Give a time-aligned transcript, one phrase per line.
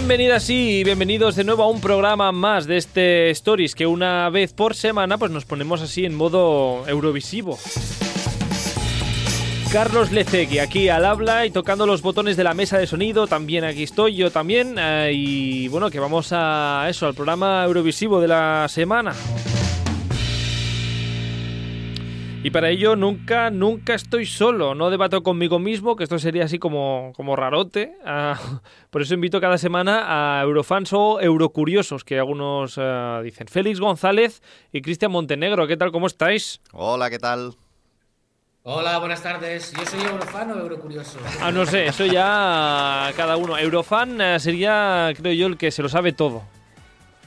[0.00, 4.54] Bienvenidas y bienvenidos de nuevo a un programa más de este Stories que una vez
[4.54, 7.58] por semana pues nos ponemos así en modo eurovisivo.
[9.70, 13.62] Carlos Lecegui aquí al habla y tocando los botones de la mesa de sonido, también
[13.62, 18.28] aquí estoy yo también eh, y bueno que vamos a eso, al programa eurovisivo de
[18.28, 19.12] la semana.
[22.42, 26.58] Y para ello nunca, nunca estoy solo, no debato conmigo mismo, que esto sería así
[26.58, 27.94] como, como rarote.
[28.02, 28.38] Ah,
[28.90, 33.46] por eso invito cada semana a eurofans o eurocuriosos, que algunos ah, dicen.
[33.46, 35.92] Félix González y Cristian Montenegro, ¿qué tal?
[35.92, 36.62] ¿Cómo estáis?
[36.72, 37.56] Hola, ¿qué tal?
[38.62, 39.72] Hola, buenas tardes.
[39.72, 41.18] ¿Yo soy eurofan o eurocurioso?
[41.42, 43.58] Ah, no sé, eso ya cada uno.
[43.58, 46.42] Eurofan eh, sería, creo yo, el que se lo sabe todo.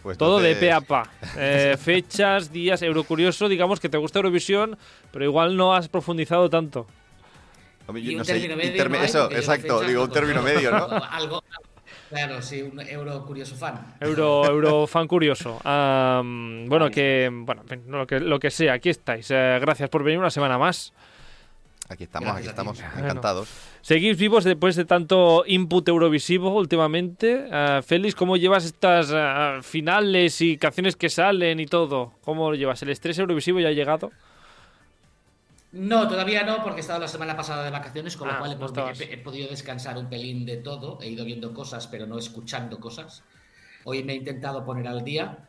[0.03, 1.09] Pues Todo de pe a pa.
[1.37, 4.77] Eh, fechas, días, Eurocurioso, digamos que te gusta Eurovisión,
[5.11, 6.85] pero igual no has profundizado tanto.
[7.87, 8.71] Hombre, Y yo un no sé, término medio.
[8.73, 10.87] interme- no hay, eso, exacto, digo un término medio, ¿no?
[11.11, 11.41] Algo.
[12.09, 13.95] Claro, sí, un eurocurioso fan.
[13.99, 15.59] Euro, Eurofan curioso.
[15.63, 19.31] Am, bueno, que, bueno, lo que lo que sea, aquí estáis.
[19.31, 20.93] Eh, gracias por venir una semana más.
[21.93, 22.97] Aquí estamos, Gracias aquí estamos, Bueno.
[23.07, 23.49] encantados.
[23.81, 27.47] Seguís vivos después de tanto input eurovisivo últimamente.
[27.51, 32.13] Eh, Félix, ¿cómo llevas estas eh, finales y canciones que salen y todo?
[32.23, 32.81] ¿Cómo lo llevas?
[32.81, 34.11] ¿El estrés eurovisivo ya ha llegado?
[35.71, 38.51] No, todavía no, porque he estado la semana pasada de vacaciones, con Ah, lo cual
[38.51, 39.01] he, estabas.
[39.01, 40.99] he- he podido descansar un pelín de todo.
[41.01, 43.23] He ido viendo cosas, pero no escuchando cosas.
[43.83, 45.39] Hoy me he intentado poner al día,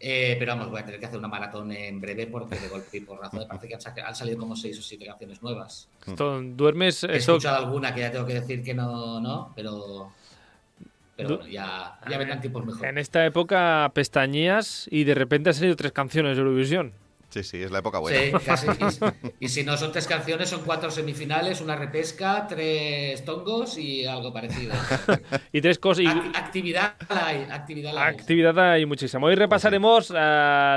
[0.00, 2.98] eh, pero vamos, voy a tener que hacer una maratón en breve porque de golpe
[2.98, 5.88] y porrazo me parece que han, salido como seis o siete canciones nuevas.
[6.06, 7.02] ¿Duermes?
[7.04, 10.12] He Eso, escuchado alguna que ya tengo que decir que no, no, pero,
[11.16, 12.88] pero bueno, ya, ya vendrán tiempos mejores.
[12.88, 16.92] en esta época pestañeas y de repente han salido tres canciones de Eurovisión.
[17.30, 18.18] Sí, sí, es la época buena.
[18.18, 18.66] Sí, casi.
[19.38, 24.06] Y, y si no son tres canciones, son cuatro semifinales, una repesca, tres tongos y
[24.06, 24.74] algo parecido.
[25.52, 26.04] Y tres cosas.
[26.04, 28.14] y- Ac- actividad la hay, actividad la hay.
[28.14, 29.26] Actividad hay muchísima.
[29.26, 30.14] Hoy repasaremos eh,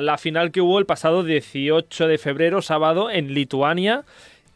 [0.01, 4.03] la final que hubo el pasado 18 de febrero, sábado, en Lituania.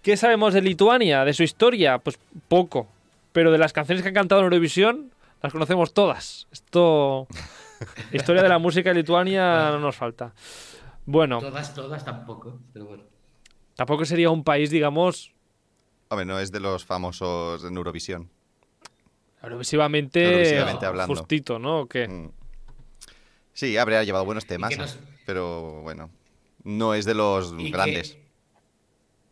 [0.02, 1.24] ¿Qué sabemos de Lituania?
[1.26, 1.98] ¿De su historia?
[2.00, 2.88] Pues poco.
[3.32, 5.12] Pero de las canciones que han cantado en Eurovisión,
[5.42, 6.48] las conocemos todas.
[6.52, 7.28] Esto.
[8.14, 10.34] Historia de la música de Lituania no nos falta.
[11.06, 13.04] Bueno, Todas, todas tampoco, pero bueno.
[13.76, 15.32] tampoco sería un país, digamos,
[16.10, 18.30] Hombre, no es de los famosos en Eurovisión.
[19.42, 21.16] Eurovisivamente, Eurovisivamente hablando.
[21.16, 21.82] justito, ¿no?
[21.82, 22.08] ¿O qué?
[22.08, 22.32] Mm.
[23.54, 26.10] Sí, habría llevado buenos temas, nos- pero bueno,
[26.64, 28.18] no es de los Y que- grandes.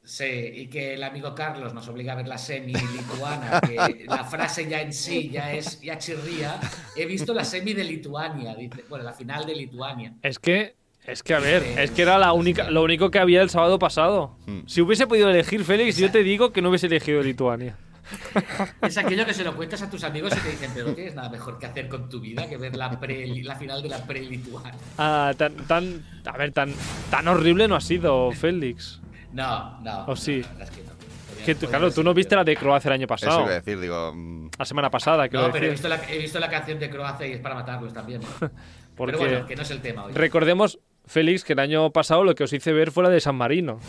[0.05, 4.25] Sí, y que el amigo Carlos nos obliga a ver la semi lituana, que la
[4.25, 6.59] frase ya en sí ya es, ya chirría.
[6.97, 10.13] He visto la semi de Lituania, dice, bueno, la final de Lituania.
[10.21, 10.75] Es que,
[11.07, 13.79] es que a ver, es que era la única, lo único que había el sábado
[13.79, 14.35] pasado.
[14.45, 14.61] Mm.
[14.67, 17.75] Si hubiese podido elegir Félix, yo te digo que no hubiese elegido Lituania.
[18.81, 21.15] Es aquello que se lo cuentas a tus amigos y te dicen, pero no tienes
[21.15, 23.97] nada mejor que hacer con tu vida que ver la, pre, la final de la
[24.05, 24.75] pre-lituana.
[24.97, 26.73] Ah, tan, tan, a ver, tan,
[27.09, 29.01] tan horrible no ha sido Félix.
[29.31, 30.05] No, no.
[30.07, 30.43] ¿O sí?
[30.51, 30.93] no, la es que no.
[31.45, 33.41] Que tú, claro, tú no viste la de Croacia el año Eso pasado.
[33.41, 34.13] iba a decir, digo.
[34.13, 36.89] mm, La semana pasada, quiero No, pero he visto, la, he visto la canción de
[36.89, 38.21] Croacia y es para matarlos también.
[38.41, 38.49] ¿eh?
[38.95, 40.13] Porque Pero bueno, que no es el tema hoy.
[40.13, 43.35] recordemos, Félix, que el año pasado lo que os hice ver fue la de San
[43.35, 43.79] Marino.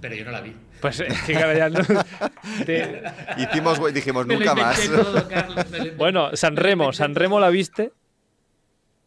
[0.00, 0.54] Pero yo no la vi.
[0.80, 1.80] Pues es que claro, ya no-
[2.66, 3.02] te-
[3.38, 4.78] Hicimos, güey, dijimos Me nunca más.
[4.88, 5.90] todo, Carlos, me.
[5.96, 7.22] Bueno, San Me lo Remo, inventé San todo.
[7.22, 7.92] Remo la viste,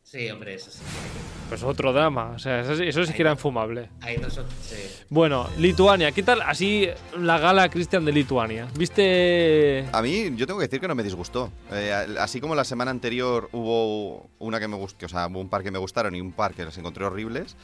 [0.03, 0.79] Sí, hombre, eso sí.
[1.49, 2.31] Pues otro drama.
[2.35, 3.89] O sea, eso, sí- eso sí que era infumable.
[4.01, 4.45] Ahí no son.
[4.61, 4.75] Sí.
[5.09, 6.87] Bueno, Lituania, ¿qué tal así
[7.19, 8.67] la gala Cristian de Lituania?
[8.77, 11.51] ¿Viste A mí, yo tengo que decir que no me disgustó.
[11.71, 15.49] Eh, así como la semana anterior hubo una que me gustó, o sea, hubo un
[15.49, 17.57] par que me gustaron y un par que los encontré horribles.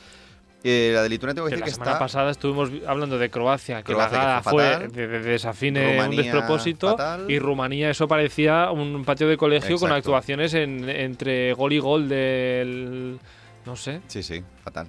[0.67, 1.99] eh, la de Lituania tengo que Que decir la que semana está.
[1.99, 4.91] pasada estuvimos vi- hablando de Croacia, que Croacia, la que gala fue fue fatal.
[4.93, 7.29] de, de desafine un Rumanía, despropósito fatal.
[7.29, 12.09] y Rumanía eso parecía un patio de colegio con actuaciones en- entre gol y gol
[12.09, 13.19] del
[13.65, 14.87] no sé, Sí, sí, fatal.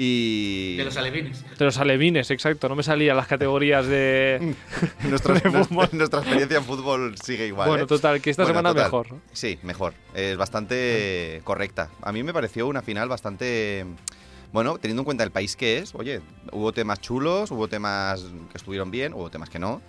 [0.00, 0.76] Y.
[0.76, 1.44] De los alevines.
[1.58, 4.54] de los alevines, exacto, no me salían las categorías de
[5.08, 5.88] nuestra, de fútbol.
[5.92, 7.68] nuestra experiencia en fútbol sigue igual.
[7.68, 7.86] Bueno, ¿eh?
[7.88, 8.84] total, que esta Bueno, semana total.
[8.84, 9.12] mejor.
[9.12, 9.20] ¿no?
[9.32, 9.94] Sí, mejor.
[10.14, 11.90] Es bastante correcta.
[12.02, 13.84] A mí me pareció una final bastante.
[14.52, 16.20] Bueno, teniendo en cuenta el país que es, oye,
[16.52, 18.22] hubo temas chulos, hubo temas
[18.52, 19.82] que estuvieron bien, hubo temas que no,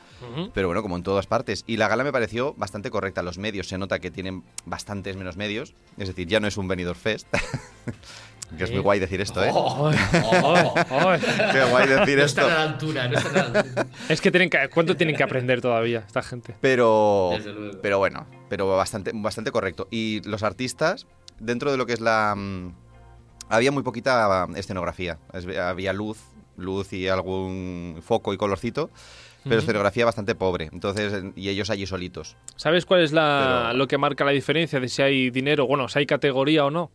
[0.54, 1.63] Pero bueno, como en todas partes.
[1.68, 3.21] Y la gala me pareció bastante correcta.
[3.24, 6.68] Los medios se nota que tienen bastantes menos medios, es decir, ya no es un
[6.68, 7.27] Benidorm Fest.
[8.57, 9.51] que es muy guay decir esto, ¿eh?
[9.54, 11.13] Oh, oh, oh.
[11.51, 12.42] Qué guay decir No esto.
[12.42, 13.86] están a la altura, no están a la altura.
[14.10, 16.56] es que tienen que cuánto tienen que aprender todavía esta gente.
[16.60, 17.80] Pero, Desde luego.
[17.81, 19.88] pero bueno, pero bastante, bastante correcto.
[19.92, 21.06] Y los artistas,
[21.39, 22.33] dentro de lo que es la...
[22.36, 22.74] mm,
[23.50, 25.19] había muy poquita escenografía.
[25.33, 26.18] Es- Había luz
[26.61, 28.89] luz y algún foco y colorcito,
[29.44, 29.63] pero Ujú.
[29.63, 30.69] escenografía bastante pobre.
[30.71, 32.35] Entonces, y ellos allí solitos.
[32.56, 35.88] ¿Sabes cuál es la, Pero- lo que marca la diferencia de si hay dinero, bueno,
[35.88, 36.91] si hay categoría o no?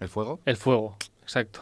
[0.00, 0.40] ¿El fuego?
[0.44, 1.60] El fuego, exacto.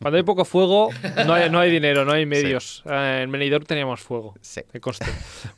[0.00, 0.90] Cuando hay poco fuego,
[1.26, 2.82] no hay, no hay dinero, no hay medios.
[2.84, 4.34] Eh, en Benidorm teníamos fuego.
[4.42, 4.60] Sí.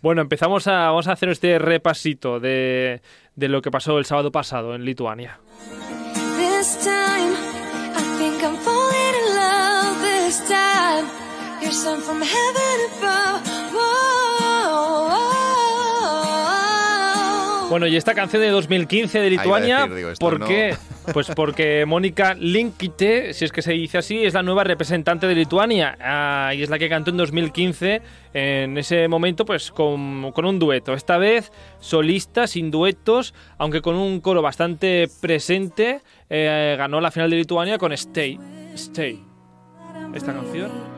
[0.01, 3.01] Bueno, empezamos a, vamos a hacer este repasito de,
[3.35, 5.41] de lo que pasó el sábado pasado en Lituania.
[10.39, 11.07] This time,
[11.61, 13.43] you're sent from heaven above.
[13.73, 15.19] Whoa.
[17.71, 20.77] Bueno, y esta canción de 2015 de Lituania, decir, digo, ¿por no- qué?
[21.13, 25.35] Pues porque Mónica Linkite, si es que se dice así, es la nueva representante de
[25.35, 28.03] Lituania ah, y es la que cantó en 2015
[28.35, 30.95] en ese momento pues con, con un dueto.
[30.95, 31.51] Esta vez
[31.81, 36.01] solista, sin duetos, aunque con un coro bastante presente,
[36.31, 38.39] eh, ganó la final de Lituania con Stay.
[38.75, 39.28] Stay.
[40.15, 40.98] Esta canción.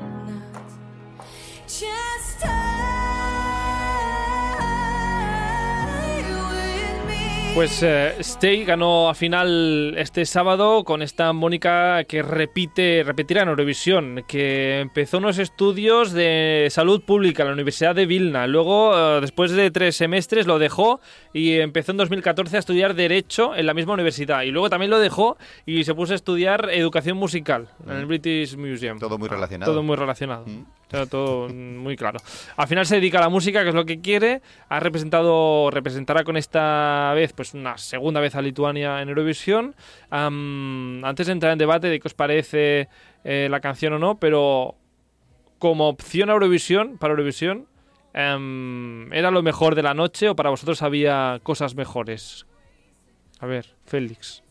[7.61, 13.51] Pues eh, Stay ganó a final este sábado con esta Mónica que repite, repetirá en
[13.51, 18.47] Eurovisión, que empezó unos estudios de salud pública en la Universidad de Vilna.
[18.47, 21.01] Luego, eh, después de tres semestres, lo dejó
[21.35, 24.41] y empezó en 2014 a estudiar Derecho en la misma universidad.
[24.41, 25.37] Y luego también lo dejó
[25.67, 28.99] y se puso a estudiar Educación Musical en el British Museum.
[28.99, 29.71] Todo muy relacionado.
[29.71, 30.47] Todo muy relacionado.
[30.47, 30.65] Mm.
[31.09, 32.19] Todo muy claro.
[32.57, 34.43] Al final se dedica a la música, que es lo que quiere.
[34.69, 39.75] Ha representado, representará con esta vez, pues una segunda vez a Lituania en Eurovisión.
[40.11, 42.89] Antes de entrar en debate de qué os parece
[43.25, 44.77] eh, la canción o no, pero
[45.59, 47.67] como opción a Eurovisión, para Eurovisión,
[48.15, 52.47] em, ¿era lo mejor de la noche o para vosotros había cosas mejores?
[53.39, 54.43] A ver, Félix.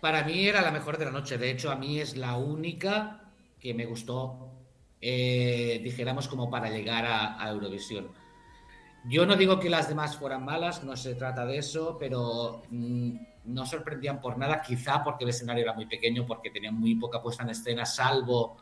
[0.00, 1.36] Para mí era la mejor de la noche.
[1.36, 3.20] De hecho, a mí es la única
[3.58, 4.50] que me gustó,
[5.00, 8.19] eh, dijéramos, como para llegar a Eurovisión.
[9.04, 13.12] Yo no digo que las demás fueran malas, no se trata de eso, pero mm,
[13.46, 17.22] no sorprendían por nada, quizá porque el escenario era muy pequeño, porque tenían muy poca
[17.22, 18.56] puesta en escena, salvo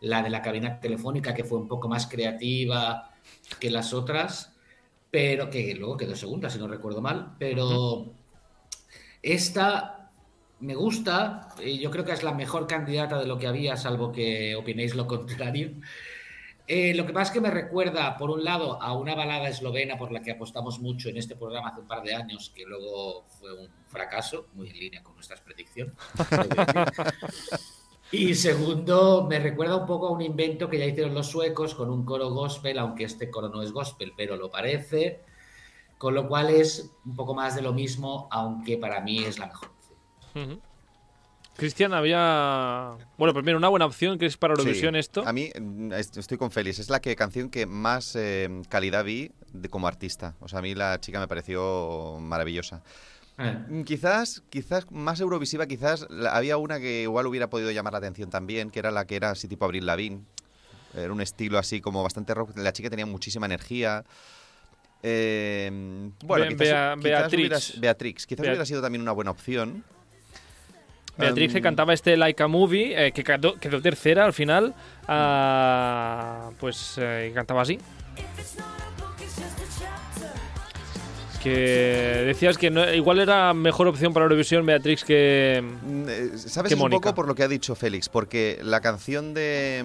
[0.00, 3.10] la de la cabina telefónica, que fue un poco más creativa
[3.58, 4.56] que las otras,
[5.10, 8.12] pero que luego quedó segunda, si no recuerdo mal, pero
[9.22, 10.12] esta
[10.60, 14.12] me gusta, y yo creo que es la mejor candidata de lo que había, salvo
[14.12, 15.72] que opinéis lo contrario.
[16.72, 19.98] Eh, lo que pasa es que me recuerda, por un lado, a una balada eslovena
[19.98, 23.24] por la que apostamos mucho en este programa hace un par de años, que luego
[23.40, 25.94] fue un fracaso, muy en línea con nuestras predicciones.
[28.12, 31.90] Y segundo, me recuerda un poco a un invento que ya hicieron los suecos con
[31.90, 35.20] un coro gospel, aunque este coro no es gospel, pero lo parece.
[35.96, 39.46] Con lo cual es un poco más de lo mismo, aunque para mí es la
[39.46, 39.70] mejor.
[39.70, 40.50] opción.
[40.50, 40.60] Ujú.
[41.60, 42.92] Cristian, había.
[43.18, 44.98] Bueno, primero, una buena opción que es para Eurovisión Sí.
[45.00, 45.22] esto.
[45.26, 46.78] A mí mm, est- estoy con Félix.
[46.80, 50.34] Es la que, canción que más eh, calidad vi de, como artista.
[50.40, 52.82] O sea, a mí la chica me pareció maravillosa.
[53.38, 57.92] Eh, Mm, Quizás, quizás más eurovisiva, quizás la- había una que igual hubiera podido llamar
[57.92, 60.22] la atención también, que era la que era así tipo Abril Lavigne.
[60.94, 62.56] Era un estilo así como bastante rock.
[62.56, 64.04] La chica tenía muchísima energía.
[65.02, 67.30] Eh, bueno, Be- quizás, Bea- quizás Beatrix.
[67.70, 68.26] hubiera- Beatrix.
[68.26, 69.84] Quizás Bea- hubiera sido también una buena opción.
[71.20, 74.74] Beatriz que cantaba este Like a Movie, eh, que quedó, quedó tercera al final.
[75.08, 77.78] ah, pues eh, cantaba así.
[81.42, 85.62] Que decías que no- igual era mejor opción para Eurovisión Beatrix que.
[85.64, 86.68] Mm, eh, ¿Sabes?
[86.68, 87.00] que un Mónica.
[87.00, 89.82] poco por lo que ha dicho Félix, porque la canción de.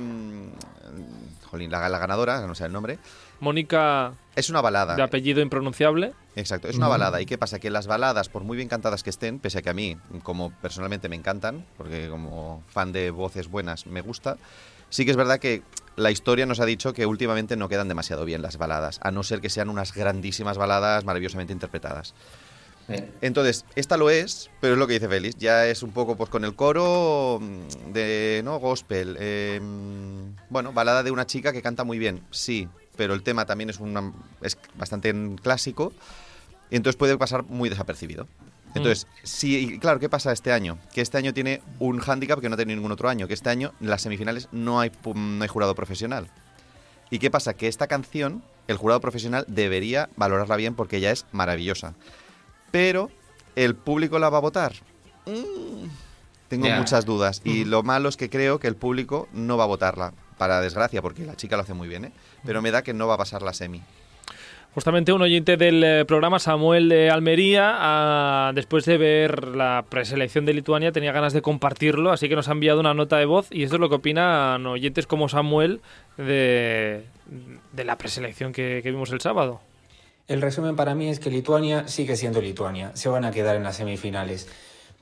[1.55, 2.99] Jolín, la, la ganadora, no sé el nombre,
[3.39, 4.95] Mónica es una balada.
[4.95, 6.13] de apellido impronunciable.
[6.35, 7.21] Exacto, es una balada.
[7.21, 7.59] ¿Y qué pasa?
[7.59, 10.51] Que las baladas, por muy bien cantadas que estén, pese a que a mí, como
[10.51, 14.37] personalmente me encantan, porque como fan de voces buenas me gusta,
[14.89, 15.63] sí que es verdad que
[15.95, 19.23] la historia nos ha dicho que últimamente no quedan demasiado bien las baladas, a no
[19.23, 22.13] ser que sean unas grandísimas baladas maravillosamente interpretadas.
[23.21, 26.29] Entonces, esta lo es, pero es lo que dice Félix, ya es un poco pues
[26.29, 31.61] con el coro mm, de no gospel, eh, mm, bueno, balada de una chica que
[31.61, 35.93] canta muy bien, sí, pero el tema también es una, es bastante clásico
[36.69, 38.27] y entonces puede pasar muy desapercibido.
[38.75, 40.77] Entonces, sí, y claro, ¿qué pasa este año?
[40.93, 43.71] Que este año tiene un hándicap que no tiene ningún otro año, que este año
[43.79, 46.27] en las semifinales no hay, no hay jurado profesional.
[47.09, 47.53] ¿Y qué pasa?
[47.53, 51.93] Que esta canción, el jurado profesional debería valorarla bien porque ella es maravillosa.
[52.75, 53.09] Pero,
[53.55, 54.73] ¿el público la va a votar?
[55.25, 55.87] Mm,
[56.49, 57.41] tengo muchas dudas.
[57.45, 60.11] Y lo malo es que creo que el público no va a votarla.
[60.37, 62.11] Para desgracia, porque la chica lo hace muy bien, ¿eh?
[62.45, 63.81] Pero me da que no va a pasar la semi.
[64.73, 70.45] Justamente un oyente del eh, programa, Samuel de Almería, ah, después de ver la preselección
[70.45, 73.47] de Lituania, tenía ganas de compartirlo, así que nos ha enviado una nota de voz
[73.51, 75.79] y esto es lo que opinan oyentes como Samuel
[76.17, 77.05] de,
[77.71, 79.61] de la preselección que, que vimos el sábado.
[80.27, 82.91] El resumen para mí es que Lituania sigue siendo Lituania.
[82.95, 84.47] Se van a quedar en las semifinales.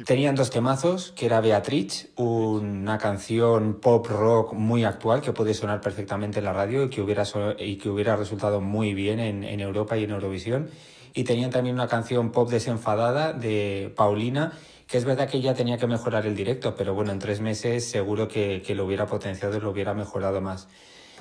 [0.06, 5.80] Tenían dos temazos, que era Beatriz, una canción pop rock muy actual que puede sonar
[5.80, 7.24] perfectamente en la radio y que hubiera,
[7.58, 10.70] y que hubiera resultado muy bien en, Europa y en Eurovisión.
[11.14, 14.52] Y tenían también una canción pop desenfadada de Paulina,
[14.88, 17.86] que es verdad que ella tenía que mejorar el directo, pero bueno, en tres meses
[17.86, 20.68] seguro que, que lo hubiera potenciado y lo hubiera mejorado más.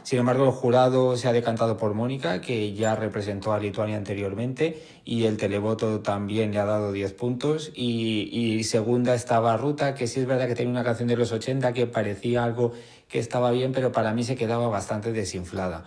[0.02, 4.82] Sin embargo, el jurado se ha decantado por Mónica, que ya representó a Lituania anteriormente,
[5.04, 7.71] y el televoto también le ha dado 10 puntos.
[7.75, 11.73] Y, segunda estaba Ruta, que sí es verdad que tenía una canción de los 80
[11.73, 12.73] que parecía algo
[13.09, 15.85] que estaba bien, pero para mí se quedaba bastante desinflada.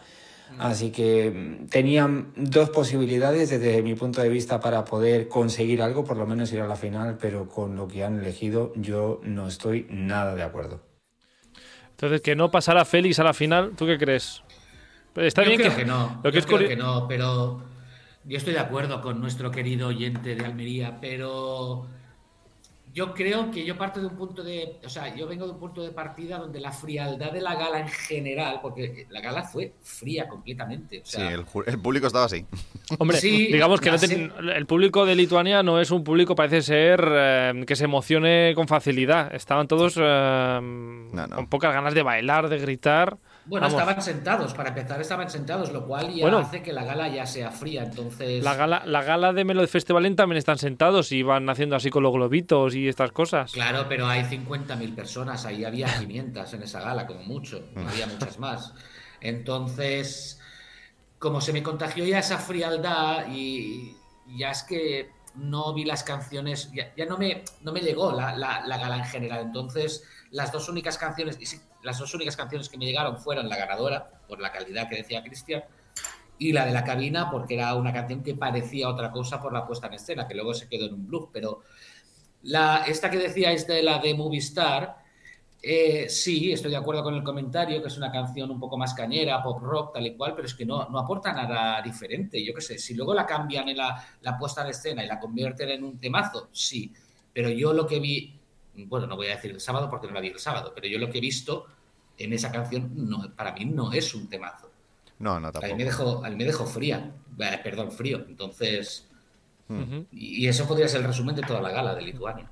[0.60, 6.03] Así que mm, tenían dos posibilidades desde mi punto de vista para poder conseguir algo,
[6.03, 9.48] por lo menos ir a la final, pero con lo que han elegido yo no
[9.48, 10.85] estoy nada de acuerdo.
[11.96, 14.44] Entonces, que no pasara Félix a la final, ¿tú qué crees?
[15.14, 16.20] Pues Está yo bien creo que, que, no.
[16.24, 17.62] Lo que yo es creo curi- que no, pero
[18.25, 21.88] yo estoy de acuerdo con nuestro querido oyente de Almería, pero
[22.96, 25.60] yo creo que yo parto de un punto de, o sea, yo vengo de un
[25.60, 29.74] punto de partida donde la frialdad de la gala en general, porque la gala fue
[29.82, 31.44] fría completamente, o Sí, el,
[31.80, 32.46] público estaba así.
[32.98, 36.36] Hombre, Sí, digamos que no te- se- el público de Lituania no es un público,
[36.36, 39.36] parece ser, eh, que se emocione con facilidad.
[39.36, 41.28] Estaban todos eh, no.
[41.36, 43.18] con pocas ganas de bailar, de gritar.
[43.46, 46.40] Bueno, Vamos, estaban sentados, para empezar estaban sentados, lo cual ya Bueno.
[46.40, 50.16] hace que la gala ya sea fría, entonces La gala, la gala de Melody Festival
[50.16, 53.52] también están sentados y van haciendo así con los globitos y estas cosas.
[53.52, 58.08] Claro, pero hay 50.000 personas, ahí había 500 en esa gala, como mucho, no había
[58.08, 58.74] muchas más.
[59.22, 60.40] Entonces,
[61.20, 63.96] como se me contagió ya esa frialdad y
[64.38, 68.36] ya es que no vi las canciones, ya, ya no, me, no me llegó la,
[68.36, 69.42] la- la gala en general.
[69.42, 71.46] Entonces, las dos únicas canciones, y
[71.86, 75.24] las dos únicas canciones que me llegaron fueron la ganadora, por la calidad que decía
[75.24, 75.63] Cristian,
[76.38, 79.65] y la de la cabina, porque era una canción que parecía otra cosa por la
[79.65, 81.62] puesta en escena, que luego se quedó en un bluff, pero
[82.44, 84.98] la, esta que decíais de la de Movistar,
[85.62, 88.94] eh, sí, estoy de acuerdo con el comentario, que es una canción un poco más
[88.94, 92.44] cañera, pop rock, tal y cual, pero es que no, no aporta nada diferente.
[92.44, 95.20] Yo qué sé, si luego la cambian en la, la puesta en escena y la
[95.20, 96.94] convierten en un temazo, sí,
[97.34, 98.39] pero yo lo que vi,
[98.88, 101.00] bueno, no voy a decir el sábado porque no la vi el sábado, pero yo
[101.00, 101.65] lo que he visto
[102.17, 104.70] en esa canción, no, para mí no es un temazo.
[105.20, 105.75] No, no, A mí tampoco.
[105.77, 108.25] me dejó, a mí me dejó fría, eh, perdón, frío.
[108.27, 109.08] Entonces,
[110.12, 112.50] y, y eso podría ser el resumen de toda la gala de Lituania.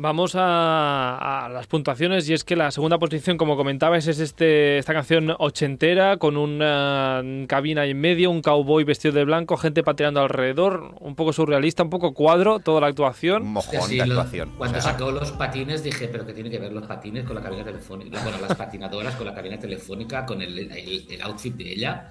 [0.00, 4.78] Vamos a, a las puntuaciones y es que la segunda posición, como comentabais, es este,
[4.78, 10.20] esta canción ochentera con una cabina en medio, un cowboy vestido de blanco, gente pateando
[10.20, 13.46] alrededor, un poco surrealista, un poco cuadro, toda la Un actuación.
[13.48, 14.52] mojón Sí, de lo- actuación.
[14.56, 17.34] cuando O sea, sacó los patines dije, pero que tiene que ver los patines con
[17.34, 21.56] la cabina telefónica, bueno, las patinadoras con la cabina telefónica, con el, el- el outfit
[21.56, 22.08] de ella.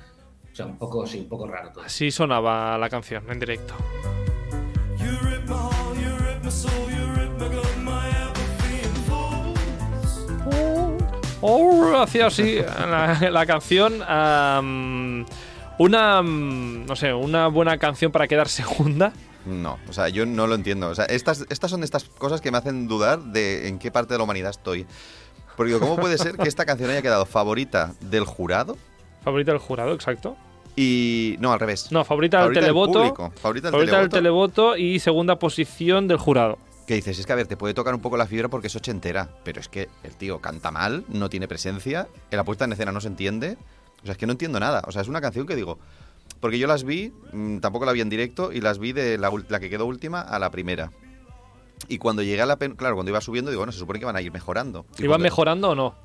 [0.51, 1.85] O sea, un poco, sí, un poco raro todo.
[1.85, 3.75] Así sonaba la canción en directo.
[11.41, 14.01] Oh, hacía así la, la canción.
[15.77, 19.13] una, no sé, una buena canción para quedar segunda.
[19.45, 20.89] No, o sea, yo no lo entiendo.
[20.89, 23.91] O sea, estas, estas son de estas cosas que me hacen dudar de en qué
[23.91, 24.85] parte de la humanidad estoy.
[25.55, 28.77] Porque ¿cómo puede ser que esta canción haya quedado favorita del jurado?
[29.23, 30.35] Favorita del jurado, exacto.
[30.75, 31.35] Y.
[31.39, 31.91] No, al revés.
[31.91, 32.99] No, favorita, del televoto.
[32.99, 34.63] público, Favorita del favorita del televoto.
[34.63, 36.59] televoto y segunda posición del jurado.
[36.87, 38.75] Que dices, es que a ver, te puede tocar un poco la fibra porque es
[38.75, 42.71] ochentera, pero es que el tío canta mal, no tiene presencia, en la puesta en
[42.71, 43.57] escena no se entiende.
[44.01, 44.81] O sea, es que no entiendo nada.
[44.87, 45.77] O sea, es una canción que digo.
[46.39, 49.29] Porque yo las vi, mm, tampoco la vi en directo, y las vi de la,
[49.59, 50.91] que quedó última a la primera.
[51.89, 54.05] Y cuando llegué a la pen- claro, cuando iba subiendo, digo, bueno, se supone que
[54.05, 54.85] van a ir mejorando.
[54.97, 55.95] ¿Iban mejorando o no?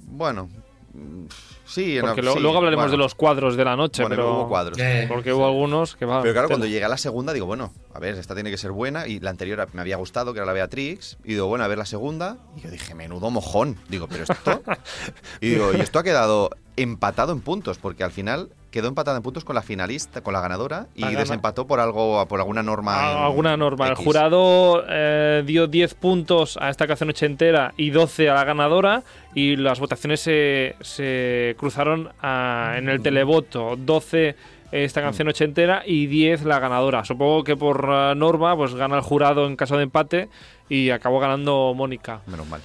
[0.00, 0.48] Bueno,
[0.92, 1.24] mm,
[1.66, 2.90] sí, Porque lo- sí, luego hablaremos bueno.
[2.92, 4.34] de los cuadros de la noche, Bueno, pero.
[4.34, 4.78] hubo cuadros.
[4.78, 6.22] Eh, Porque hubo algunos que van.
[6.22, 8.72] Pero claro, cuando llegué a la segunda, digo, bueno, a ver, esta tiene que ser
[8.72, 9.06] buena.
[9.06, 11.18] Y la anterior me había gustado, que era la Beatrix.
[11.24, 12.38] Y digo, bueno, a ver la segunda.
[12.56, 13.76] Y yo dije, menudo mojón.
[13.88, 14.62] Digo, pero esto.
[15.40, 19.22] y digo, y esto ha quedado empatado en puntos, porque al final quedó empatado en
[19.22, 20.86] puntos con la finalista, con la ganadora.
[20.94, 22.94] Y desempató por algo, por alguna norma.
[22.94, 23.86] Ah, alguna norma.
[23.86, 24.04] El X.
[24.04, 29.02] jurado eh, dio 10 puntos a esta canción ochentera y 12 a la ganadora.
[29.34, 33.76] Y las votaciones se, se cruzaron ah, en el televoto.
[33.76, 34.36] 12
[34.72, 37.04] esta canción ochentera y 10 la ganadora.
[37.04, 40.28] Supongo que por ah, norma pues gana el jurado en caso de empate
[40.68, 42.20] y acabó ganando Mónica.
[42.26, 42.60] Menos mal.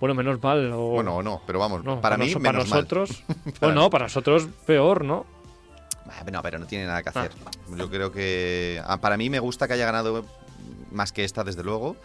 [0.00, 0.72] Bueno, menos mal.
[0.72, 3.22] O, Bueno, o no, pero vamos, no, para mí, noso- menos para nosotros.
[3.28, 3.54] mal.
[3.60, 5.26] Bueno, no, para nosotros peor, ¿no?
[6.08, 7.32] Ah, No, pero no tiene nada que hacer.
[7.76, 8.80] Yo creo que.
[8.84, 10.24] ah, Para mí me gusta que haya ganado
[10.92, 11.96] más que esta, desde luego.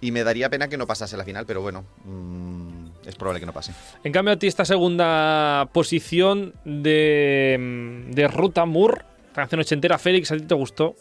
[0.00, 3.46] Y me daría pena que no pasase la final, pero bueno, mm, es probable que
[3.46, 3.72] no pase.
[4.02, 9.02] En cambio, a ti esta segunda posición de, de Ruta Moore,
[9.34, 10.94] canción ochentera, Félix, ¿a ti te gustó?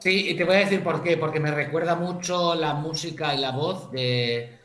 [0.00, 1.16] Sí, y te voy a decir por qué.
[1.16, 4.58] Porque me recuerda mucho la música y la voz de,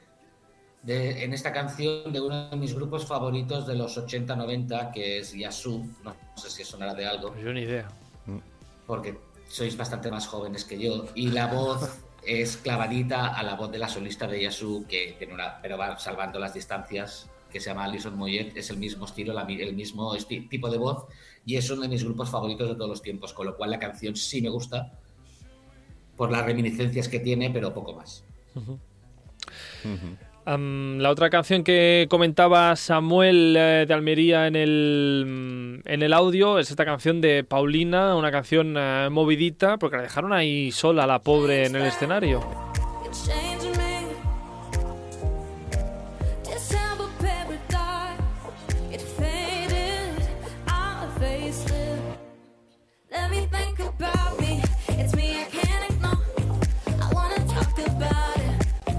[0.81, 5.33] de- en esta canción de uno de mis grupos favoritos de los 80-90, que es
[5.33, 5.85] Yasu.
[6.03, 7.87] No sé si sonará de algo, yo ni idea.
[8.87, 11.05] porque sois bastante más jóvenes que yo.
[11.15, 15.33] Y la voz es clavadita a la voz de la solista de Yasu, que tiene
[15.33, 18.55] una, pero va salvando las distancias, que se llama Alison Moyet.
[18.55, 20.15] Es el mismo estilo, la el mismo
[20.49, 21.05] tipo de voz.
[21.45, 23.79] Y es uno de mis grupos favoritos de todos los tiempos, con lo cual la
[23.79, 24.91] canción sí me gusta
[26.15, 28.23] por las reminiscencias que tiene, pero poco más.
[30.45, 36.69] La otra canción que comentaba Samuel eh, de Almería en el, en el audio es
[36.69, 41.65] esta canción de Paulina, una canción eh, movidita, porque la dejaron ahí sola, la pobre,
[41.65, 42.64] en el escenario.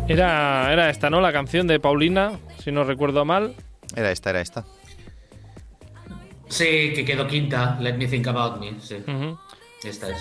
[0.08, 1.20] Era, era esta, ¿no?
[1.20, 3.54] La canción de Paulina, si no recuerdo mal.
[3.94, 4.64] Era esta, era esta.
[6.48, 8.80] Sí, que quedó quinta, Let Me Think About Me.
[8.80, 8.96] Sí,
[9.84, 10.16] esta es.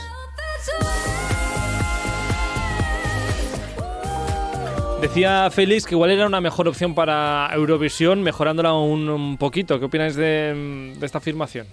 [5.01, 9.77] Decía Félix que igual era una mejor opción para Eurovisión, mejorándola un, un poquito.
[9.77, 11.67] ¿Qué opináis de, de esta afirmación?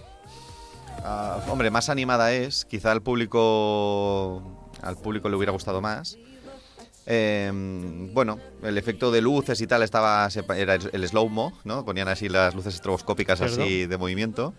[1.03, 2.67] Ah, hombre, más animada es.
[2.67, 4.43] Quizá al público.
[4.83, 6.19] Al público le hubiera gustado más.
[7.07, 7.51] Eh,
[8.13, 10.29] bueno, el efecto de luces y tal estaba.
[10.57, 11.85] Era el slow-mo, ¿no?
[11.85, 14.55] Ponían así las luces estroboscópicas así de movimiento.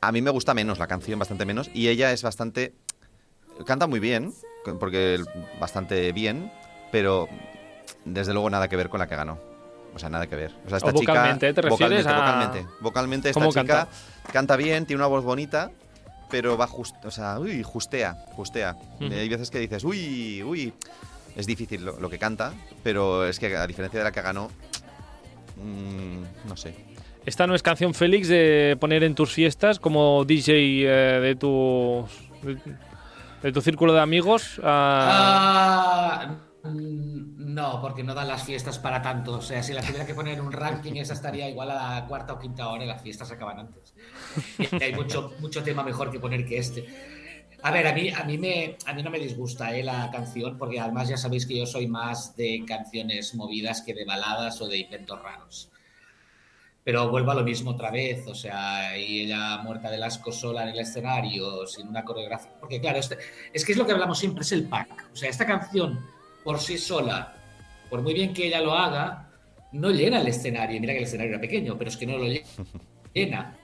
[0.00, 1.70] A mí me gusta menos la canción, bastante menos.
[1.74, 2.72] Y ella es bastante.
[3.64, 4.32] Canta muy bien,
[4.78, 5.18] porque
[5.60, 6.50] bastante bien,
[6.92, 7.28] pero
[8.04, 9.38] desde luego nada que ver con la que ganó.
[9.94, 10.52] O sea, nada que ver.
[10.66, 12.66] O sea, esta O vocalmente, chica, ¿te refieres vocalmente, a- vocalmente.
[12.80, 13.88] Vocalmente esta ¿Cómo chica canta?
[14.32, 14.56] canta?
[14.56, 15.70] bien, tiene una voz bonita,
[16.30, 18.76] pero va just, o sea, uy, justea, justea.
[19.00, 19.04] Ujú.
[19.04, 20.74] Hay veces que dices, uy, uy,
[21.36, 24.50] es difícil lo, lo que canta, pero es que a diferencia de la que ganó,
[25.56, 26.74] mm, no sé.
[27.24, 32.06] Esta no es canción Félix de poner en tus fiestas como DJ eh, de tu
[32.42, 32.56] de,
[33.42, 34.60] de tu círculo de amigos.
[34.62, 36.36] ah, Ah,
[36.68, 39.34] no, porque no dan las fiestas para tanto.
[39.38, 42.06] O sea, si la tuviera que poner en un ranking, esa estaría igual a la
[42.06, 43.94] cuarta o quinta hora y las fiestas acaban antes.
[44.58, 46.86] Y hay mucho, mucho tema mejor que poner que este.
[47.66, 50.56] A ver, a mí, a mí, me, a mí no me disgusta eh, la canción,
[50.56, 54.68] porque además ya sabéis que yo soy más de canciones movidas que de baladas o
[54.68, 55.68] de inventos raros.
[56.84, 60.62] Pero vuelvo a lo mismo otra vez, o sea, y ella muerta de asco sola
[60.62, 62.52] en el escenario, sin una coreografía.
[62.60, 63.18] Porque claro, este,
[63.52, 65.08] es que es lo que hablamos siempre, es el pack.
[65.12, 65.98] O sea, esta canción
[66.44, 67.34] por sí sola,
[67.90, 69.28] por muy bien que ella lo haga,
[69.72, 70.80] no llena el escenario.
[70.80, 72.44] Mira que el escenario era pequeño, pero es que no lo lle-
[73.12, 73.56] llena.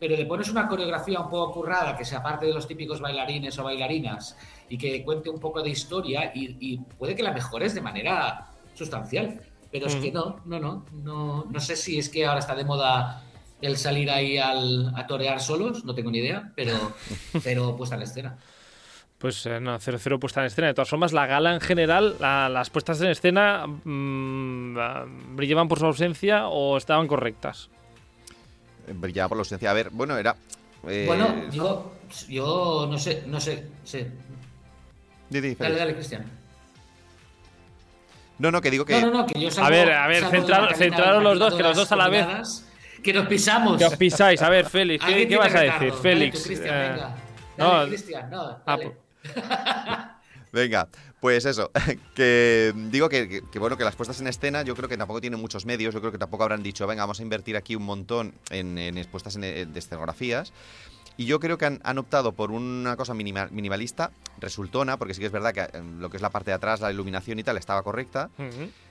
[0.00, 3.58] Pero le pones una coreografía un poco currada, que sea parte de los típicos bailarines
[3.58, 4.36] o bailarinas,
[4.68, 8.46] y que cuente un poco de historia, y, y puede que la mejores de manera
[8.74, 9.40] sustancial.
[9.72, 12.64] Pero es que no, no, no, no, no sé si es que ahora está de
[12.64, 13.22] moda
[13.60, 16.72] el salir ahí al, a torear solos, no tengo ni idea, pero,
[17.44, 18.38] pero puesta en la escena.
[19.18, 20.68] Pues eh, no, 0-0 puesta en escena.
[20.68, 25.66] De todas formas, la gala en general, la- las puestas en escena mm, ah, brillaban
[25.66, 27.68] por su ausencia o estaban correctas.
[28.94, 29.70] Brillaba por la ausencia.
[29.70, 30.36] A ver, bueno, era.
[30.86, 31.92] eh, Bueno, yo,
[32.28, 33.64] yo no sé, no sé,
[35.30, 36.24] di, Dale, dale, Cristian.
[38.38, 39.00] No, no, que digo que.
[39.00, 40.78] No, no, no, que yo salgo, A ver, a ver, salgo de centrar- una cabina
[40.78, 42.26] de centraros los dos, que los dos a la vez.
[43.02, 43.78] Que nos pisamos.
[43.78, 44.40] Que os pisáis.
[44.42, 45.78] A ver, Félix, ¿qué, vas a decir?
[45.90, 46.42] Dale Félix.
[46.42, 47.14] tú, Cristian, eh, venga.
[47.56, 48.90] no, Dale, Cristian, no, ah, dale.
[49.22, 49.34] pues-
[50.52, 50.88] Venga,
[51.20, 51.70] pues eso,
[52.14, 55.20] que digo que, que- que bueno, que las puestas en escena yo creo que tampoco
[55.20, 57.84] tienen muchos medios, yo creo que tampoco habrán dicho, venga, vamos a invertir aquí un
[57.84, 60.52] montón en, en puestas en, en- de escenografías.
[61.16, 65.20] Y yo creo que han, han optado por una cosa minima- minimalista, resultona, porque sí
[65.20, 67.42] que es verdad que eh, lo que es la parte de atrás, la iluminación y
[67.42, 68.30] tal, estaba correcta.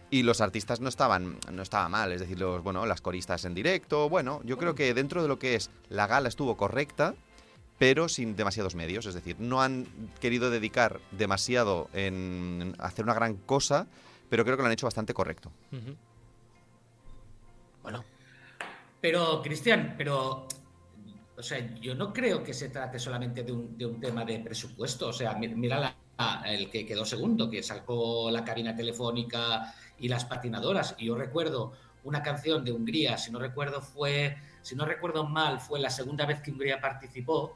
[0.09, 3.53] Y los artistas no estaban, no estaba mal, es decir, los, bueno, las coristas en
[3.53, 7.13] directo, bueno, yo creo que dentro de lo que es la gala estuvo correcta,
[7.77, 9.85] pero sin demasiados medios, es decir, no han
[10.19, 13.87] querido dedicar demasiado en hacer una gran cosa,
[14.29, 15.51] pero creo que lo han hecho bastante correcto.
[17.83, 18.03] Bueno.
[19.01, 20.47] Pero, Cristian, pero.
[21.37, 24.39] O sea, yo no creo que se trate solamente de un, de un tema de
[24.39, 25.09] presupuesto.
[25.09, 30.07] O sea, mi- mira la- el que quedó segundo, que sacó la cabina telefónica y
[30.07, 30.95] las patinadoras.
[30.97, 31.73] Y yo recuerdo
[32.05, 36.25] una canción de Hungría, si no recuerdo fue, si no recuerdo mal, fue la segunda
[36.25, 37.55] vez que Hungría participó,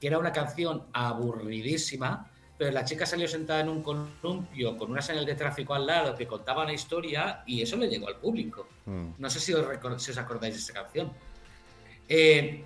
[0.00, 5.00] que era una canción aburridísima, pero la chica salió sentada en un columpio con una
[5.00, 8.68] señal de tráfico al lado que contaba una historia y eso le llegó al público.
[8.86, 9.10] Mm.
[9.18, 9.64] No sé si os,
[10.02, 11.12] si os acordáis de esa canción.
[12.08, 12.64] Eh,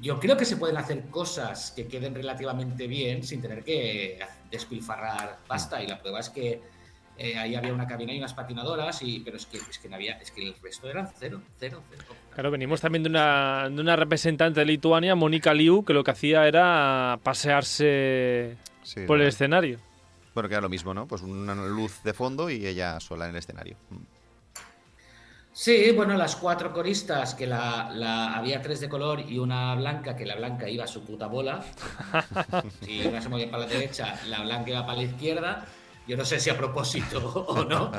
[0.00, 4.18] yo creo que se pueden hacer cosas que queden relativamente bien sin tener que
[4.50, 5.82] despilfarrar pasta.
[5.82, 6.60] Y la prueba es que
[7.16, 9.96] eh, ahí había una cabina y unas patinadoras, y, pero es que, es que no
[9.96, 12.04] había, es que el resto eran cero, cero, cero.
[12.40, 16.12] Claro, venimos también de una, de una representante de Lituania, Mónica Liu, que lo que
[16.12, 19.78] hacía era pasearse Sí, por el escenario.
[20.32, 21.06] Bueno, que era lo mismo, ¿no?
[21.06, 23.76] Pues una luz de fondo y ella sola en el escenario.
[23.90, 23.96] Mm.
[25.52, 30.16] Sí, bueno, las cuatro coristas, que la, la- había tres de color y una blanca,
[30.16, 31.62] que la blanca iba a su puta bola.
[32.80, 35.66] Si una se movía para la derecha, la blanca iba para la izquierda.
[36.08, 37.92] Yo no sé si a propósito o no.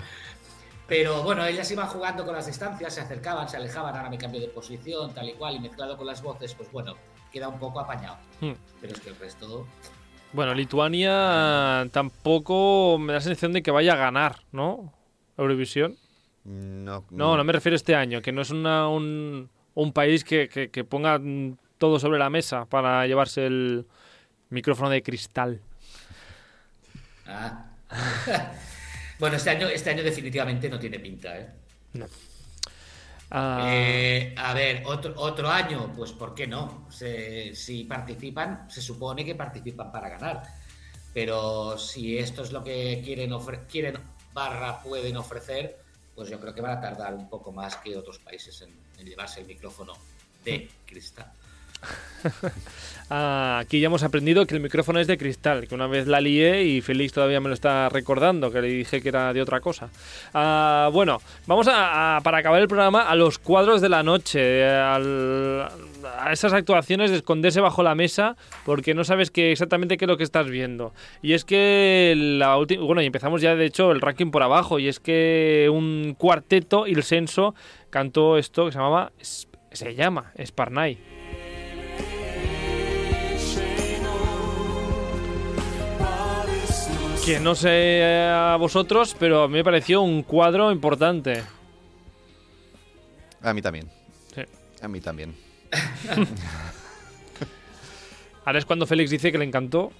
[0.92, 4.42] Pero bueno, ellas iban jugando con las distancias, se acercaban, se alejaban, ahora me cambio
[4.42, 6.96] de posición, tal y cual, y mezclado con las voces, pues bueno,
[7.32, 8.18] queda un poco apañado.
[8.42, 8.52] Hmm.
[8.82, 9.66] Pero es que el resto.
[10.34, 14.92] Bueno, Lituania tampoco me da la sensación de que vaya a ganar, ¿no?
[15.38, 15.96] Eurovisión.
[16.44, 20.26] No, No, no me refiero a este año, que no es una- un, un país
[20.26, 21.22] que, que- que ponga
[21.78, 23.88] todo sobre la mesa para llevarse el
[24.50, 25.62] micrófono de cristal.
[27.26, 27.68] Ah.
[29.22, 31.48] bueno, este año, este año definitivamente no tiene pinta, ¿eh?
[33.30, 36.88] Ah, Eh, a ver, otro, otro año, pues ¿por qué no?
[36.92, 40.42] Se- si participan, se supone que participan para ganar.
[41.14, 44.00] Pero si esto es lo que quieren, ofre- quieren
[44.34, 45.78] barra pueden ofrecer,
[46.16, 49.06] pues yo creo que van a tardar un poco más que otros países en, en
[49.06, 49.94] llevarse el micrófono
[50.44, 51.32] de cristal.
[53.10, 56.22] ah, aquí ya hemos aprendido que el micrófono es de cristal, que una vez la
[56.22, 59.60] lié y Félix todavía me lo está recordando, que le dije que era de otra
[59.60, 59.90] cosa.
[60.34, 65.00] Ah, bueno, vamos a, para acabar el programa a los cuadros de la noche, a
[66.32, 70.18] esas actuaciones de esconderse bajo la mesa porque no sabes qué, exactamente qué es lo
[70.18, 70.94] que estás viendo.
[71.22, 74.80] Y es que la última, bueno, y empezamos ya de hecho el ranking por abajo,
[74.80, 77.56] y es que un cuarteto, Il Senso,
[77.90, 81.21] cantó esto que se llamaba, se llama Sparnay.
[87.32, 91.42] Que no sé a vosotros, pero a mí me pareció un cuadro importante.
[93.42, 93.90] A mí también.
[94.36, 94.42] Sí.
[94.82, 95.34] A mí también.
[98.44, 99.94] Ahora es cuando Félix dice que le encantó.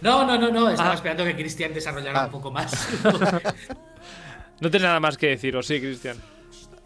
[0.00, 0.94] No, no, no, no, estaba Ah.
[0.94, 2.24] esperando que Cristian desarrollara Ah.
[2.26, 2.88] un poco más.
[4.60, 6.16] No tiene nada más que decir, ¿o sí, Cristian?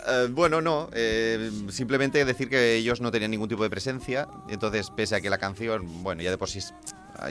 [0.07, 0.90] Eh, bueno, no.
[0.92, 4.28] eh, simplemente decir que ellos no tenían ningún tipo de presencia.
[4.50, 6.61] Entonces, pese a que la canción, bueno, ya de por sí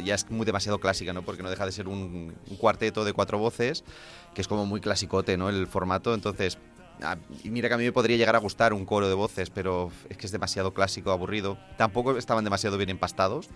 [0.04, 1.24] ya es muy demasiado clásica, ¿no?
[1.24, 3.84] Porque no deja de ser un, un cuarteto de cuatro voces,
[4.34, 5.50] que es como muy clasicote, ¿no?
[5.50, 6.13] El formato.
[6.13, 6.58] Entonces,
[7.02, 9.50] ah, y mira que a mí me podría llegar a gustar un coro de voces,
[9.50, 11.58] pero es que es demasiado clásico, aburrido.
[11.78, 13.50] Tampoco estaban demasiado bien empastados.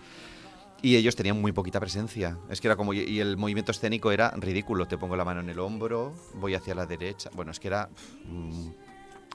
[0.80, 2.38] Y ellos tenían muy poquita presencia.
[2.50, 2.94] Es que era como.
[2.94, 4.86] Y el movimiento escénico era ridículo.
[4.86, 7.30] Te pongo la mano en el hombro, voy hacia la derecha.
[7.34, 7.88] Bueno, es que era.
[8.26, 8.68] mm,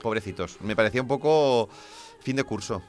[0.02, 0.62] pobrecitos.
[0.62, 1.70] Me parecía un poco
[2.22, 2.82] fin de curso.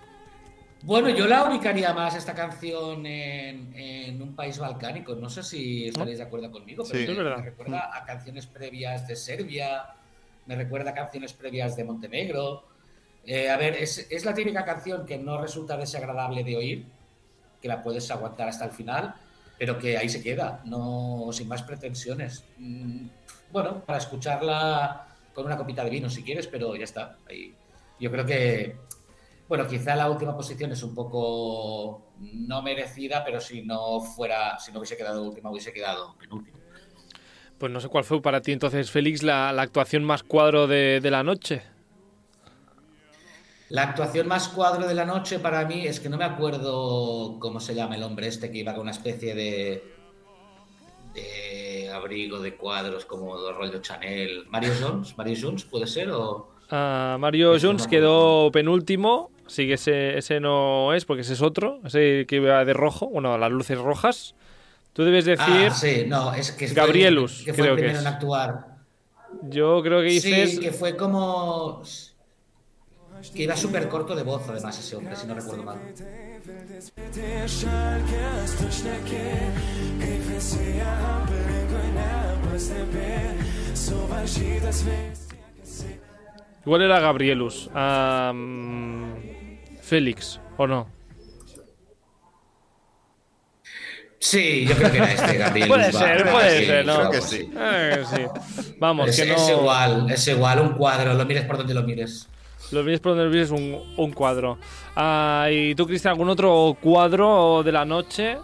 [0.87, 5.15] Bueno, yo la ubicaría más esta canción en, en un país balcánico.
[5.15, 7.07] No sé si estaréis de acuerdo conmigo, pero Sí.
[7.07, 7.37] me, Es verdad.
[7.39, 9.87] me recuerda a canciones previas de Serbia,
[10.47, 12.65] me recuerda a canciones previas de Montenegro.
[13.25, 16.85] Eh, a ver, es, es la típica canción que no resulta desagradable de oír,
[17.63, 19.15] que la puedes aguantar hasta el final,
[19.59, 22.45] pero que ahí se queda, no sin más pretensiones.
[22.59, 23.07] Mm,
[23.51, 27.17] Bueno, para escucharla con una copita de vino si quieres, pero ya está.
[27.27, 27.55] Ahí.
[28.01, 28.77] Yo creo que
[29.49, 34.73] bueno, quizá la última posición es un poco no merecida, pero si no fuera, si
[34.73, 36.59] no hubiese quedado última, hubiese quedado penúltima.
[37.59, 41.01] Pues no sé cuál fue para ti entonces, Félix, la, la actuación más cuadro de,
[41.01, 41.63] de la noche.
[43.69, 47.61] La actuación más cuadro de la noche para mí es que no me acuerdo cómo
[47.61, 49.95] se llama el hombre este que iba con una especie de,
[51.15, 54.47] de abrigo de cuadros como rollo Chanel.
[54.49, 59.31] Mario Jones, Mario Jones puede ser o Ah, Mario Jones quedó penúltimo.
[59.47, 61.81] Sí que ese, ese no es, porque ese es otro.
[61.85, 63.09] Ese que iba de rojo.
[63.09, 64.35] Bueno, las luces rojas.
[64.93, 65.69] Tú debes decir.
[65.69, 68.07] Ah, sí, no, es que fue- Gabrielus, que fue creo el que primero es.
[68.07, 68.67] en actuar.
[69.43, 70.51] Yo creo que dices.
[70.53, 71.83] Sí, que fue como
[73.35, 75.79] que iba súper corto de voz además ese hombre, si no recuerdo mal.
[86.65, 87.71] Igual era Gabrielus.
[87.75, 89.13] Ah, mm,
[89.85, 90.89] Félix, ¿o no?
[94.19, 95.69] Sí, yo creo que era este, Gabriel.
[95.75, 96.97] Puede ser, puede ser, ¿no?
[96.97, 97.51] Creo que sí.
[97.55, 98.73] Eh, sí.
[98.81, 99.35] Vamos, Es, que no.
[99.35, 102.29] es igual, es igual, un cuadro, lo mires por donde lo mires.
[102.71, 104.59] Lo mires por donde lo mires un, un cuadro.
[104.97, 108.39] Ah, ¿Y tú, Cristian, algún otro cuadro de la noche?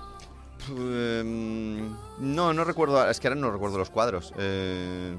[0.68, 3.08] Em, no, no recuerdo.
[3.08, 4.34] Es que ahora no recuerdo los cuadros.
[4.38, 5.16] Eh,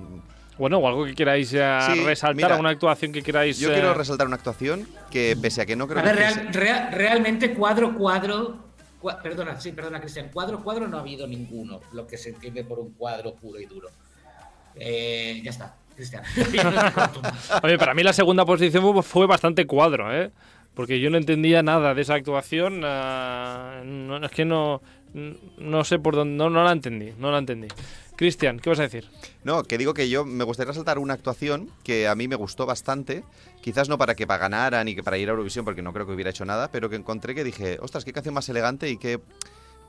[0.62, 3.58] Bueno, o algo que queráis eh, Sí, resaltar, mira, alguna actuación que queráis.
[3.58, 6.21] yo eh, quiero resaltar una actuación que, pese a que no creo A ver, que.
[6.21, 8.58] real- rea- realmente cuadro, cuadro.
[9.02, 10.30] cua- perdona, sí, perdona, Cristian.
[10.32, 13.65] Cuadro, cuadro no ha habido ninguno, lo que se entiende por un cuadro puro y
[13.65, 13.89] duro.
[14.76, 16.21] Eh, ya está, Cristian.
[17.63, 20.30] Oye, para mí la segunda posición fue- bastante cuadro, ¿eh?
[20.76, 22.82] Porque yo no entendía nada de esa actuación.
[22.86, 24.82] ah, no, es que no,
[25.58, 26.36] no sé por dónde.
[26.36, 27.67] No, no la entendí, no la entendí.
[28.21, 29.10] Cristian, ¿qué vas a decir?
[29.43, 32.67] No, que digo que yo me gustaría resaltar una actuación que a mí me gustó
[32.67, 33.23] bastante.
[33.62, 36.05] Quizás no para que para ganara ni que para ir a Eurovisión, porque no creo
[36.05, 38.97] que hubiera hecho nada, pero que encontré que dije, ostras, qué canción más elegante y
[38.97, 39.19] qué,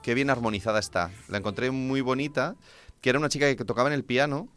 [0.03, 1.11] qué bien armonizada está.
[1.29, 2.57] La encontré muy bonita,
[3.03, 4.49] que era una chica que tocaba en el piano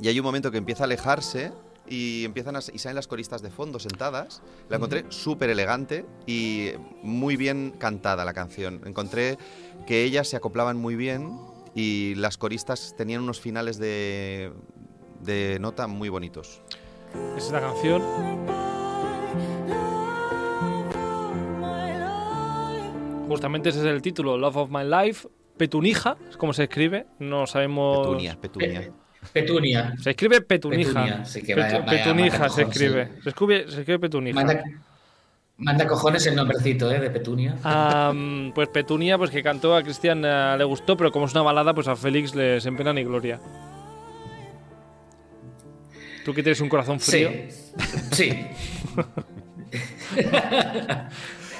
[0.00, 1.52] y hay un momento que empieza a alejarse
[1.88, 4.42] y empiezan a, y salen las coristas de fondo sentadas.
[4.68, 6.70] La encontré súper elegante y
[7.04, 8.80] muy bien cantada la canción.
[8.84, 9.38] Encontré
[9.86, 14.52] que ellas se acoplaban muy bien y las coristas tenían unos finales de,
[15.20, 16.62] de nota muy bonitos.
[17.36, 18.02] Es esta canción.
[23.28, 25.28] Justamente ese es el título, Love of My Life.
[25.56, 27.06] Petunija, es como se escribe.
[27.18, 27.98] No sabemos.
[28.06, 28.90] Petunia, Petunia.
[29.32, 29.94] Petunia.
[30.02, 30.88] Se escribe Petunija.
[30.92, 33.06] Petunia, sí, que Petu- vaya- vaya- Petunija vaya se escribe.
[33.16, 33.22] sí.
[33.22, 34.34] Se escribe, se escribe Petunija.
[34.34, 34.62] Manda,
[35.62, 37.00] manda cojones el nombrecito, ¿eh?
[37.00, 37.56] De Petunia.
[38.54, 41.74] Pues Petunia, pues que cantó a Cristian eh, le gustó, pero como es una balada,
[41.74, 43.40] pues a Félix le en pena ni gloria.
[46.24, 47.30] Tú que tienes un corazón frío.
[48.10, 48.12] Sí.
[48.12, 48.46] Sí.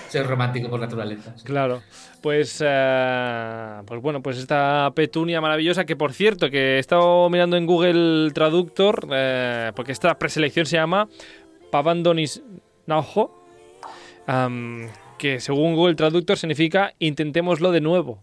[0.08, 1.32] Soy romántico por naturaleza.
[1.36, 1.44] sí.
[1.44, 1.82] Claro.
[2.20, 7.56] Pues, eh, pues bueno, pues esta petunia maravillosa, que por cierto, que he estado mirando
[7.56, 11.08] en Google Traductor, eh, porque esta preselección se llama
[11.72, 12.40] Pavandonis
[12.86, 13.41] Naujo,
[15.18, 18.22] que según Google Traductor significa intentémoslo de nuevo.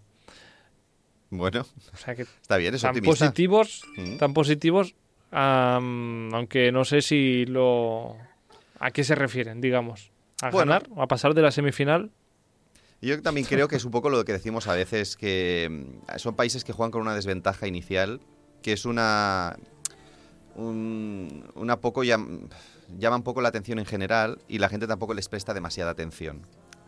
[1.29, 3.25] Bueno, O sea que está bien, es tan optimista.
[3.25, 4.17] positivos, Mm.
[4.17, 4.95] tan positivos,
[5.31, 8.15] aunque no sé si lo...
[8.79, 10.11] ¿A qué se refieren, digamos?
[10.41, 10.71] ¿A Bueno.
[10.71, 10.89] ganar?
[10.97, 12.11] ¿A pasar de la semifinal?
[13.01, 16.35] Yo también creo que es un poco lo que decimos a veces, que mm, son
[16.35, 18.21] países que juegan con una desventaja inicial,
[18.63, 19.55] que es una...
[20.55, 22.49] un- una poco llam-
[22.97, 26.41] llama un poco la atención en general y la gente tampoco les presta demasiada atención.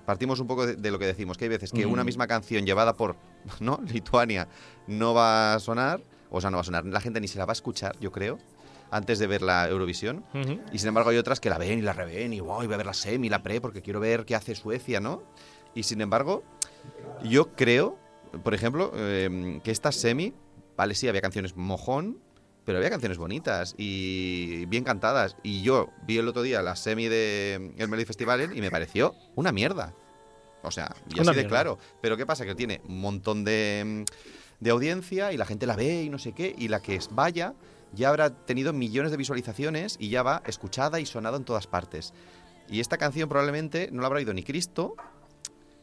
[0.05, 2.65] Partimos un poco de, de lo que decimos, que hay veces que una misma canción
[2.65, 3.15] llevada por
[3.59, 3.79] ¿no?
[3.87, 4.47] Lituania
[4.87, 7.45] no va a sonar, o sea, no va a sonar, la gente ni se la
[7.45, 8.37] va a escuchar, yo creo,
[8.89, 10.23] antes de ver la Eurovisión.
[10.71, 12.73] Y sin embargo hay otras que la ven y la reven y wow, y voy
[12.73, 15.23] a ver la semi, la pre, porque quiero ver qué hace Suecia, ¿no?
[15.73, 16.43] Y sin embargo,
[17.23, 17.97] yo creo,
[18.43, 20.33] por ejemplo, eh, que esta semi,
[20.75, 22.19] vale, sí, había canciones mojón,
[22.65, 25.35] pero había canciones bonitas y bien cantadas.
[25.43, 29.15] Y yo vi el otro día la semi de el Melody Festival y me pareció
[29.35, 29.93] una mierda.
[30.63, 31.79] O sea, y Una así de claro.
[32.01, 32.45] Pero ¿qué pasa?
[32.45, 34.05] Que tiene un montón de,
[34.59, 37.55] de audiencia y la gente la ve y no sé qué, y la que vaya
[37.93, 42.13] ya habrá tenido millones de visualizaciones y ya va escuchada y sonada en todas partes.
[42.69, 44.95] Y esta canción probablemente no la habrá oído ni Cristo,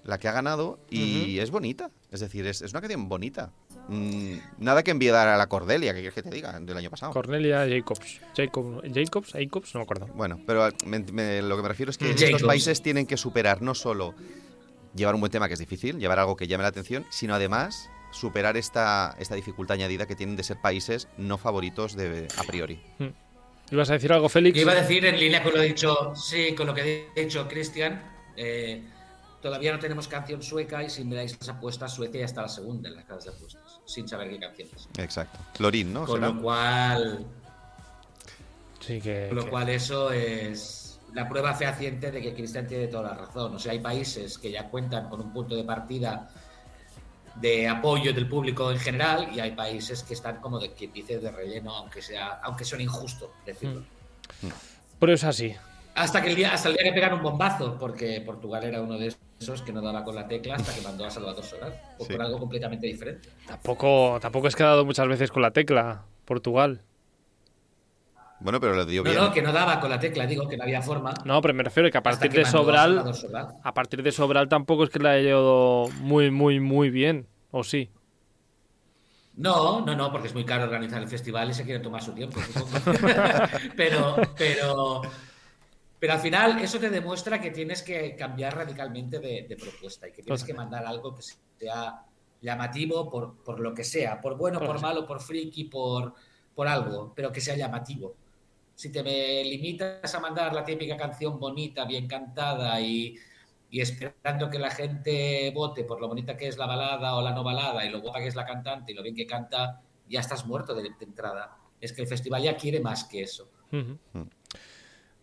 [0.05, 1.91] la que ha ganado, y es bonita.
[2.11, 3.53] Es decir, es, es una canción bonita.
[3.89, 7.13] Mm, nada que enviar a la Cordelia, que quieres que te diga, del año pasado.
[7.13, 8.21] Cornelia Jacobs.
[8.37, 10.07] Jacob, Jacobs, Jacobs, no me acuerdo.
[10.15, 12.23] Bueno, pero me- me- lo que me refiero es que Jacobs.
[12.23, 14.15] estos países tienen que superar no solo
[14.95, 17.89] llevar un buen tema que es difícil, llevar algo que llame la atención, sino además
[18.11, 22.81] superar esta, esta dificultad añadida que tienen de ser países no favoritos de, a priori.
[23.71, 24.57] ¿Ibas a decir algo, Félix?
[24.57, 27.47] Yo iba a decir en línea con lo dicho, sí, con lo que ha dicho
[27.49, 28.03] Cristian,
[28.35, 28.83] eh,
[29.43, 32.89] todavía no tenemos canción sueca y si miráis las apuestas, Suecia ya está la segunda
[32.89, 34.89] en las casas de apuestas, sin saber qué canción es.
[34.99, 35.39] Exacto.
[35.59, 36.05] Lorín, ¿no?
[36.05, 36.29] Con ¿Será?
[36.29, 37.27] lo cual,
[38.81, 39.27] Sí, que.
[39.29, 43.15] con lo que- cual eso es la prueba fehaciente de que Cristian tiene toda la
[43.15, 43.55] razón.
[43.55, 46.29] O sea, hay países que ya cuentan con un punto de partida
[47.37, 51.19] de apoyo del público en general y hay países que están como de que dice
[51.19, 53.85] de relleno, aunque sea, aunque suene injusto decirlo.
[55.01, 55.55] Pero es así.
[55.99, 58.99] Hasta que el día, hasta el día que pegan un bombazo, porque Portugal era uno
[58.99, 62.05] de esos que no daba con la tecla hasta que mandó a Salvador Solán, o
[62.05, 62.13] Sí.
[62.13, 63.29] por algo completamente diferente.
[63.47, 66.83] Tampoco, tampoco es que ha dado muchas veces con la tecla Portugal.
[68.41, 69.21] Bueno, pero lo dio No, bien.
[69.23, 71.13] no, que no daba con la tecla, digo que no había forma.
[71.25, 73.03] No, pero me refiero que a partir que de a Sobral.
[73.65, 77.27] A partir de Sobral tampoco es que le haya ido muy, muy, muy bien.
[77.51, 77.91] ¿O sí?
[79.35, 82.13] No, no, no, porque es muy caro organizar el festival y se quiere tomar su
[82.13, 82.69] tiempo, supongo.
[83.77, 85.03] pero, pero,
[85.99, 90.13] pero al final eso te demuestra que tienes que cambiar radicalmente de, de propuesta y
[90.13, 92.05] que tienes que mandar algo que sea
[92.41, 96.15] llamativo por, por lo que sea, por bueno, Por malo, por friki, por,
[96.55, 98.15] por algo, pero que sea llamativo.
[98.75, 103.17] Si te me limitas a mandar la típica canción bonita, bien cantada y,
[103.71, 107.33] y esperando que la gente vote por lo bonita que es la balada o la
[107.33, 110.21] no balada y lo guapa que es la cantante y lo bien que canta, ya
[110.21, 111.57] estás muerto de, de entrada.
[111.81, 113.51] Es que el festival ya quiere más que eso.
[113.73, 113.99] Ujú.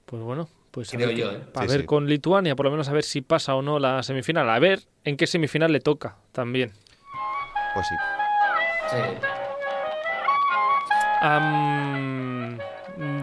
[0.06, 1.40] Pues bueno, pues a Creo ver, yo, ¿eh?
[1.56, 1.86] a Sí, ver sí.
[1.86, 4.50] con Lituania, por lo menos a ver si pasa o no la semifinal.
[4.50, 6.74] A ver en qué semifinal le toca también.
[7.74, 7.96] Pues sí.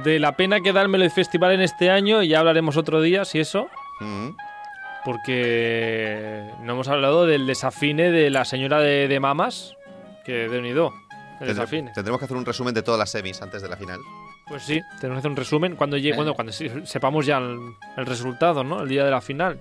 [0.04, 3.24] De la pena que da el Festival en este año, y ya hablaremos otro día,
[3.24, 3.68] si eso,
[4.00, 4.30] Mm.
[5.04, 9.76] porque no hemos hablado del desafine de la señora de, de Mamas,
[10.24, 10.92] que de unido.
[11.46, 14.00] Tendremos que hacer un resumen de todas las semis antes de la final.
[14.48, 16.14] Pues sí, tenemos que hacer un resumen cuando llegue, Eh.
[16.14, 17.58] cuando, cuando se- sepamos ya el,
[17.96, 18.82] el resultado, ¿no?
[18.82, 19.58] El día de la final.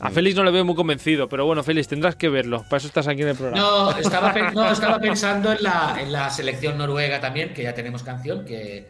[0.00, 0.12] A Mm.
[0.12, 2.62] Félix no le veo muy convencido, pero bueno, Félix, tendrás que verlo.
[2.64, 3.60] Para eso estás aquí en el programa.
[3.60, 7.74] No, estaba, pe- no, estaba pensando en la, en la selección noruega también, que ya
[7.74, 8.88] tenemos canción, que,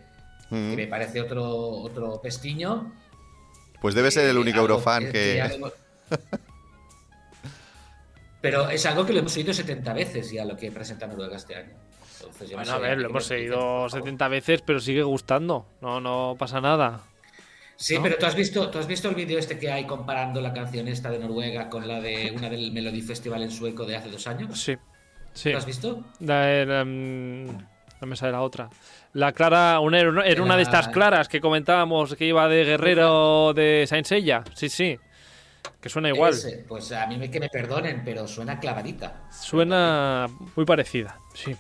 [0.51, 0.71] Mm.
[0.71, 2.93] que me parece otro, otro pestiño.
[3.81, 5.61] Pues debe ser el Eh, único algo Eurofan ya que.
[8.51, 11.55] Pero es algo que lo hemos oído 70 veces ya lo que presenta Noruega este
[11.57, 11.73] año.
[12.21, 13.91] Entonces, no Bueno, a ver, lo hemos favor.
[13.91, 15.67] 70 veces, pero sigue gustando.
[15.81, 17.01] No, no pasa nada.
[17.77, 18.03] Sí, ¿no?
[18.03, 20.89] pero ¿tú has, visto, ¿tú has visto el vídeo este que hay comparando la canción
[20.89, 24.27] esta de Noruega con la de una del Melody Festival en sueco de hace dos
[24.27, 24.61] años?
[24.61, 24.77] Sí.
[25.33, 25.53] Sí.
[25.53, 26.03] ¿Lo has visto?
[26.19, 27.47] La, la, mm,
[28.01, 28.69] no me sale la otra.
[29.13, 33.85] La Clara, una, era una- de estas claras que comentábamos que iba de guerrero de
[33.87, 34.43] Saint Seiya.
[34.55, 34.99] Sí, sí.
[35.81, 36.33] Que suena igual.
[36.33, 39.29] Ese, pues a mí me, que me perdonen, pero suena clavadita.
[39.31, 40.27] Suena
[40.57, 41.57] muy parecida, sí.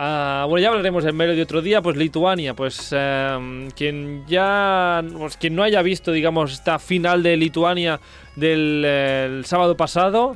[0.00, 1.82] Ah, bueno, ya hablaremos del Melody otro día.
[1.82, 7.36] Pues Lituania, pues em, quien ya, pues, quien no haya visto, digamos, esta final de
[7.36, 7.98] Lituania
[8.36, 10.34] del el sábado pasado,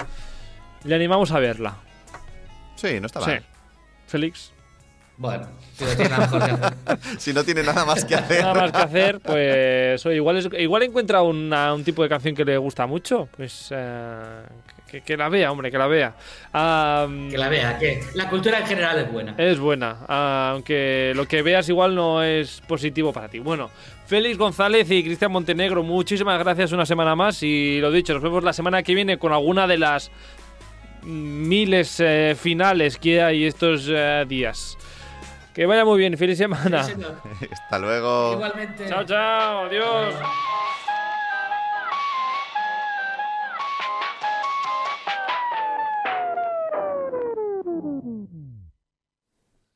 [0.82, 1.76] le animamos a verla.
[2.74, 3.30] Sí, no está Sí.
[3.30, 3.44] mal.
[4.08, 4.51] Félix,
[5.22, 5.46] Bueno,
[5.78, 6.72] si no tiene nada mejor que hacer.
[7.18, 8.40] Si no tiene nada más que hacer.
[8.42, 12.34] nada más que hacer, pues oye, igual, es- igual encuentra una- un tipo de canción
[12.34, 14.42] que le gusta mucho, pues eh,
[14.90, 16.12] que, que la vea, hombre, que la vea.
[16.52, 19.34] Que la vea, que la cultura en general es buena.
[19.38, 23.38] Es buena, aunque lo que veas igual no es positivo para ti.
[23.38, 23.70] Bueno,
[24.06, 28.42] Félix González y Cristian Montenegro, muchísimas gracias una semana más y lo dicho, nos vemos
[28.44, 30.10] la semana que viene con alguna de las
[31.04, 34.76] miles eh, finales que hay estos eh, días.
[35.54, 36.80] Que vaya muy bien, feliz semana.
[37.52, 38.32] Hasta luego.
[38.34, 38.88] Igualmente.
[38.88, 40.14] Chao, chao, adiós.